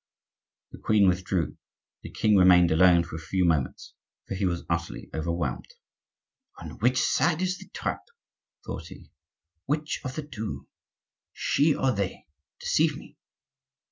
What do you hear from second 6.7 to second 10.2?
which side is the trap?" thought he. "Which of